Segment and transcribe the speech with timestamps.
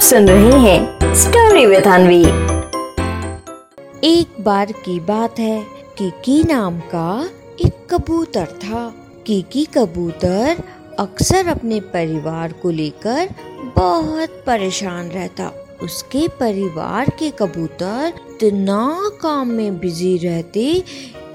[0.00, 2.22] सुन रहे हैं story with अनवी
[4.04, 5.60] एक बार की बात है
[5.98, 7.28] कीकी नाम का
[7.60, 8.94] एक कबूतर था।
[9.26, 10.62] कीकी कबूतर
[10.98, 13.28] अक्सर अपने परिवार को लेकर
[13.76, 20.82] बहुत परेशान रहता। उसके परिवार के कबूतर इतना काम में बिज़ी रहते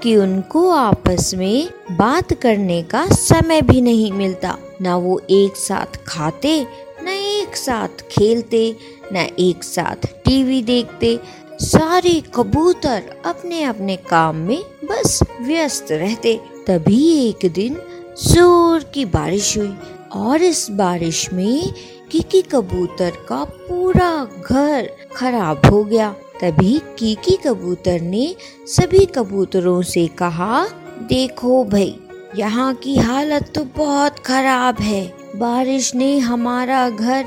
[0.02, 5.96] कि उनको आपस में बात करने का समय भी नहीं मिलता। ना वो एक साथ
[6.06, 6.66] खाते
[7.06, 8.76] न एक साथ खेलते,
[9.12, 11.18] न एक साथ टीवी देखते।
[11.60, 16.34] सारे कबूतर अपने अपने काम में बस व्यस्त रहते।
[16.66, 17.76] तभी एक दिन
[18.22, 19.74] ज़ोर की बारिश हुई
[20.12, 21.72] और इस बारिश में
[22.10, 28.34] कीकी कबूतर का पूरा घर खराब हो गया। तभी कीकी कबूतर ने
[28.68, 30.66] सभी कबूतरों से कहा,
[31.08, 31.98] देखो भाई,
[32.36, 37.24] यहाँ की हालत तो बहुत खराब है। बारिश ने हमारा घर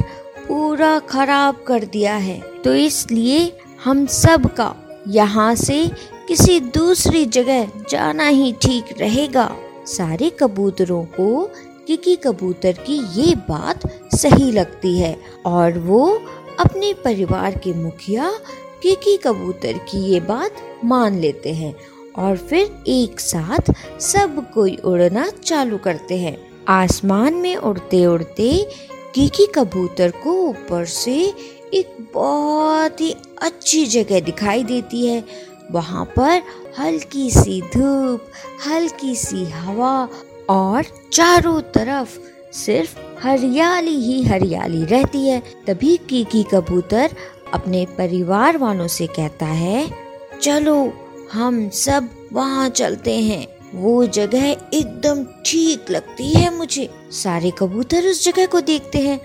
[0.48, 4.76] पूरा खराब कर दिया है। तो इसलिए हम सब का
[5.08, 5.92] यहाँ से
[6.28, 9.56] किसी दूसरी जगह जाना ही ठीक रहेगा।
[9.88, 11.50] सारे कबूतरों को,
[11.88, 13.80] किकी कबूतर की ये बात
[14.16, 16.22] सही लगती है। और वो
[16.60, 18.32] अपने परिवार के मुखिया,
[18.84, 20.52] किकी कबूतर की ये बात
[20.86, 21.76] मान लेते हैं।
[22.18, 28.70] और फिर एक साथ सब कोई उड़ना चालू करते हैं। आसमान में उड़ते उड़ते
[29.16, 31.34] कीकी कबूतर को ऊपर से
[31.74, 35.24] एक बहुत ही अच्छी जगह दिखाई देती है।
[35.72, 36.42] वहाँ पर
[36.80, 38.26] हल्की सी धूप,
[38.68, 40.10] हल्की सी हवा
[40.50, 42.20] और चारों तरफ़
[42.54, 47.10] सिर्फ़ हरियाली ही हरियाली रहती है। तभी कीकी कबूतर
[47.54, 49.90] अपने परिवार वालों से कहता है,
[50.42, 50.94] चलो,
[51.34, 58.24] हम सब वहाँ चलते हैं। वो जगह एकदम ठीक लगती है मुझे। सारे कबूतर उस
[58.26, 59.20] जगह को देखते हैं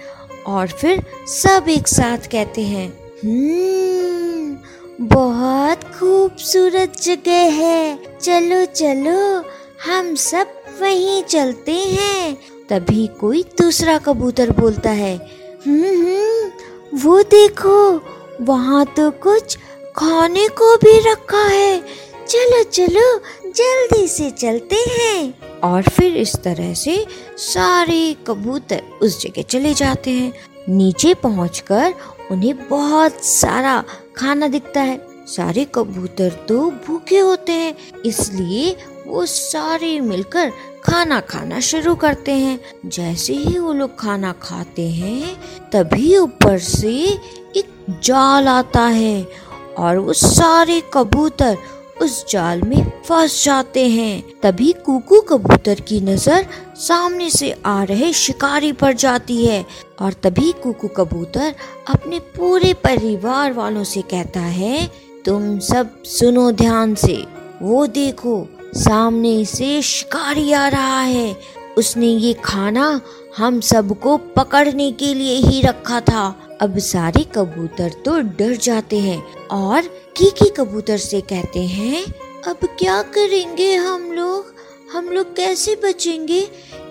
[0.46, 2.88] और फिर सब एक साथ कहते हैं
[3.24, 9.44] हम्म बहुत खूबसूरत जगह है। चलो चलो,
[9.86, 12.36] हम सब वहीं चलते हैं।
[12.68, 15.16] तभी कोई दूसरा कबूतर बोलता है
[15.66, 18.00] हम्म हम्म वो देखो,
[18.40, 19.56] वहाँ तो कुछ
[19.96, 23.18] खाने को भी रखा है। चलो चलो,
[23.50, 27.04] जल्दी से चलते हैं। और फिर इस तरह से
[27.38, 30.32] सारे कबूतर उस जगह चले जाते हैं।
[30.68, 31.94] नीचे पहुंचकर
[32.30, 33.82] उन्हें बहुत सारा
[34.16, 34.96] खाना दिखता है।
[35.26, 37.74] सारे कबूतर तो भूखे होते हैं,
[38.04, 38.76] इसलिए
[39.06, 40.50] वो सारे मिलकर
[40.84, 45.34] खाना खाना शुरू करते हैं। जैसे ही वो लोग खाना खाते हैं,
[45.70, 46.92] तभी ऊपर से
[47.56, 47.70] एक
[48.02, 49.26] जाल आता है
[49.78, 51.56] और वो सारे कबूतर
[52.02, 56.46] उस जाल में फंस जाते हैं। तभी कुकू कबूतर की नज़र
[56.78, 59.64] सामने से आ रहे शिकारी पर जाती है
[60.00, 61.54] और तभी कुकू कबूतर
[61.88, 64.86] अपने पूरे परिवार वालों से कहता है,
[65.24, 67.24] तुम सब सुनो ध्यान से।
[67.62, 71.36] वो देखो, सामने से शिकारी आ रहा है।
[71.78, 73.00] उसने ये खाना
[73.36, 76.26] हम सबको पकड़ने के लिए ही रखा था।
[76.62, 79.82] अब सारे कबूतर तो डर जाते हैं और
[80.16, 82.04] कीकी कबूतर से कहते हैं,
[82.46, 84.52] अब क्या करेंगे हम लोग?
[84.92, 86.40] हम लोग कैसे बचेंगे?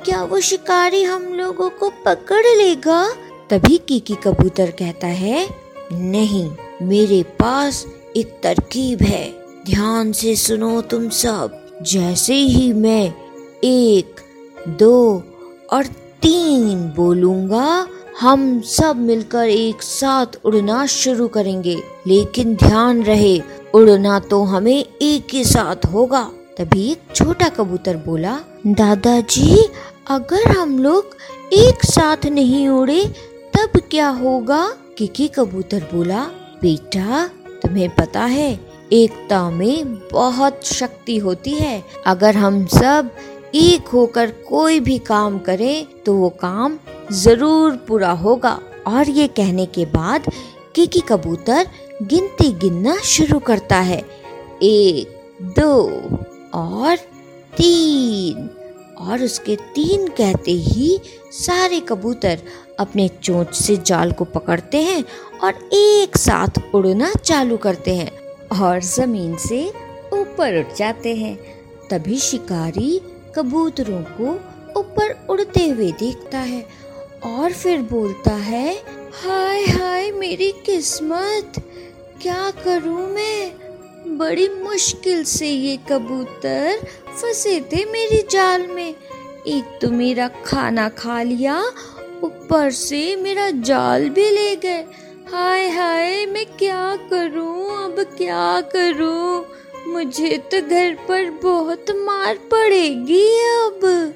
[0.05, 3.07] क्या वो शिकारी हम लोगों को पकड़ लेगा?
[3.49, 5.47] तभी कीकी कबूतर कहता है,
[5.93, 6.49] नहीं,
[6.81, 7.85] मेरे पास
[8.17, 9.25] एक तरकीब है।
[9.65, 13.13] ध्यान से सुनो तुम सब। जैसे ही मैं
[13.63, 14.15] एक,
[14.69, 15.23] दो
[15.71, 15.83] और
[16.23, 17.88] तीन बोलूँगा,
[18.22, 23.41] हम सब मिलकर एक साथ उड़ना शुरू करेंगे। लेकिन ध्यान रहे,
[23.75, 29.67] उड़ना तो हमें एक ही साथ होगा। तभी एक छोटा कबूतर बोला, दादाजी,
[30.07, 31.17] अगर हम लोग
[31.53, 33.05] एक साथ नहीं उड़े,
[33.57, 34.73] तब क्या होगा?
[34.97, 36.23] किकी कबूतर बोला,
[36.61, 37.29] बेटा,
[37.63, 38.59] तुम्हें पता है,
[38.94, 43.09] एकता में बहुत शक्ति होती है। अगर हम सब
[43.53, 46.78] एक होकर कोई भी काम करे तो वो काम
[47.14, 50.32] ज़रूर पूरा होगा। और ये कहने के बाद
[50.76, 51.67] किकी कबूतर
[52.03, 54.00] गिनती गिनना शुरू करता है।
[54.64, 55.08] एक,
[55.59, 55.72] दो
[56.53, 56.97] और
[57.58, 58.50] तीन।
[59.00, 60.99] और उसके तीन कहते ही
[61.35, 62.41] सारे कबूतर
[62.79, 65.03] अपने चोंच से जाल को पकड़ते हैं
[65.44, 68.11] और एक साथ उड़ना चालू करते हैं
[68.59, 69.67] और ज़मीन से
[70.14, 71.35] ऊपर उठ जाते हैं।
[71.90, 72.99] तभी शिकारी
[73.35, 74.32] कबूतरों को
[74.80, 76.68] ऊपर उड़ते हुए देखता है
[77.24, 78.74] और फिर बोलता है,
[79.24, 81.53] हाय हाय, मेरी किस्मत,
[82.22, 83.52] क्या करूँ मैं?
[84.18, 88.96] बड़ी मुश्किल से ये कबूतर फंसे थे मेरी जाल में।
[89.47, 91.59] एक तो मेरा खाना खा लिया,
[92.24, 94.85] ऊपर से मेरा जाल भी ले गए।
[95.32, 97.84] हाय हाय, मैं क्या करूँ?
[97.84, 99.46] अब क्या करूँ?
[99.93, 104.13] मुझे तो घर पर बहुत मार पड़ेगी अब।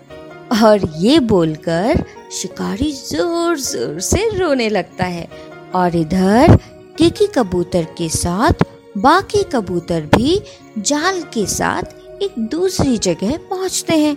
[0.62, 5.28] और ये बोलकर शिकारी ज़ोर ज़ोर से रोने लगता है
[5.76, 6.56] और इधर
[6.98, 8.64] केकी कबूतर के साथ,
[8.98, 10.40] बाकी कबूतर भी
[10.80, 14.16] जाल के साथ एक दूसरी जगह पहुँचते हैं।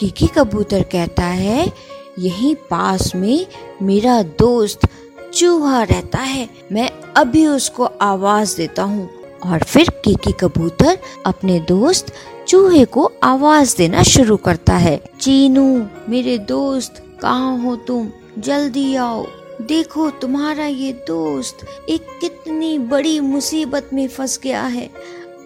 [0.00, 1.72] किकी कबूतर कहता है,
[2.18, 3.46] यहीं पास में
[3.82, 4.88] मेरा दोस्त
[5.34, 9.08] चूहा रहता है। मैं अभी उसको आवाज़ देता हूँ।
[9.46, 12.12] और फिर किकी कबूतर अपने दोस्त
[12.48, 18.10] चूहे को आवाज़ देना शुरू करता है। चीनू, मेरे दोस्त, कहाँ हो तुम?
[18.38, 19.26] जल्दी आओ।
[19.62, 24.90] देखो, तुम्हारा ये दोस्त एक कितनी बड़ी मुसीबत में फंस गया है।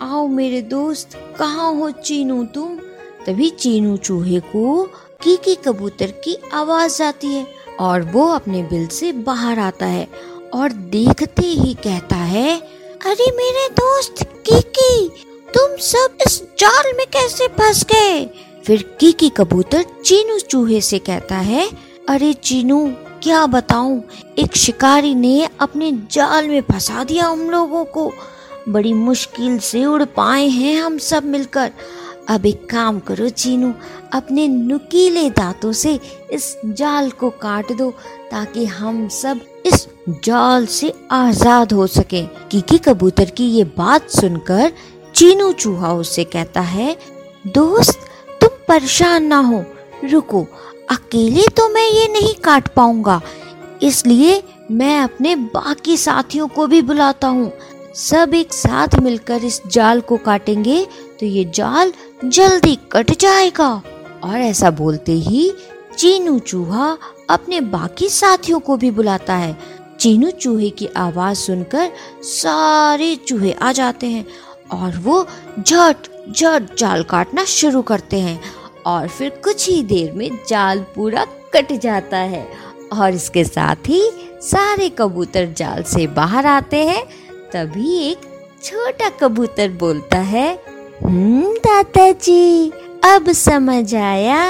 [0.00, 2.78] आओ मेरे दोस्त, कहाँ हो चीनू तुम?
[3.26, 4.82] तभी चीनू चूहे को
[5.22, 7.46] कीकी कबूतर की आवाज़ आती है
[7.80, 10.08] और वो अपने बिल से बाहर आता है
[10.54, 12.73] और देखते ही कहता है
[13.06, 15.08] अरे मेरे दोस्त, कीकी,
[15.54, 18.24] तुम सब इस जाल में कैसे फंस गए?
[18.66, 21.70] फिर कीकी कबूतर चीनू चूहे से कहता है,
[22.08, 22.86] अरे चीनू,
[23.22, 24.02] क्या बताऊँ?
[24.38, 28.12] एक शिकारी ने अपने जाल में फंसा दिया हम लोगों को।
[28.68, 31.72] बड़ी मुश्किल से उड़ पाए हैं हम सब मिलकर।
[32.28, 33.74] अब एक काम करो चीनू,
[34.12, 36.00] अपने नुकीले दांतों से
[36.30, 37.90] इस जाल को काट दो,
[38.30, 44.72] ताकि हम सब इस जाल से आज़ाद हो सके। कीकी कबूतर की ये बात सुनकर
[45.14, 46.96] चीनू चूहा उससे कहता है,
[47.46, 47.98] दोस्त,
[48.40, 49.64] तुम परेशान ना हो।
[50.04, 50.42] रुको,
[50.90, 53.20] अकेले तो मैं ये नहीं काट पाऊँगा।
[53.82, 57.50] इसलिए मैं अपने बाकी साथियों को भी बुलाता हूँ।
[57.96, 60.84] सब एक साथ मिलकर इस जाल को काटेंगे
[61.20, 61.92] तो ये जाल
[62.24, 63.70] जल्दी कट जाएगा।
[64.24, 65.50] और ऐसा बोलते ही
[65.98, 66.96] चीनू चूहा
[67.30, 69.56] अपने बाकी साथियों को भी बुलाता है।
[70.04, 71.90] चीनू चूहे की आवाज़ सुनकर
[72.22, 74.26] सारे चूहे आ जाते हैं
[74.72, 75.26] और वो
[75.58, 75.96] झट
[76.30, 78.40] झट जाल काटना शुरू करते हैं
[78.86, 82.48] और फिर कुछ ही देर में जाल पूरा कट जाता है
[82.92, 84.10] और इसके साथ ही
[84.42, 87.04] सारे कबूतर जाल से बाहर आते हैं।
[87.52, 88.18] तभी एक
[88.64, 90.62] छोटा कबूतर बोलता है
[91.04, 92.72] हम्म दादाजी,
[93.04, 94.42] अब समझ आया।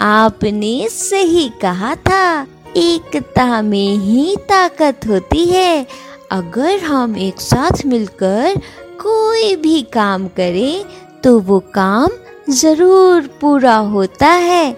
[0.00, 5.86] आपने सही कहा था। एकता में ही ताकत होती है।
[6.32, 8.60] अगर हम एक साथ मिलकर
[9.00, 10.84] कोई भी काम करें
[11.22, 12.08] तो वो काम
[12.50, 14.76] ज़रूर पूरा होता है।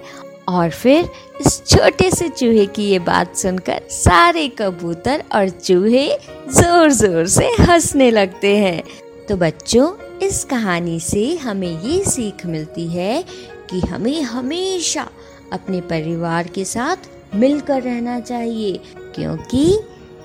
[0.48, 1.08] और फिर
[1.40, 6.08] इस छोटे से चूहे की ये बात सुनकर सारे कबूतर और चूहे
[6.50, 8.82] ज़ोर ज़ोर से हंसने लगते हैं।
[9.28, 9.90] तो बच्चों,
[10.22, 13.22] इस कहानी से हमें ये सीख मिलती है
[13.70, 15.08] कि हमें हमेशा
[15.52, 18.81] अपने परिवार के साथ मिलकर रहना चाहिए
[19.14, 19.78] क्योंकि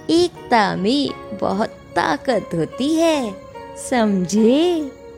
[0.09, 1.09] एकता में
[1.42, 3.36] बहुत ताकत होती है।
[3.89, 4.92] समझे?